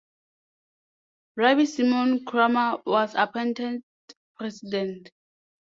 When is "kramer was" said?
2.25-3.13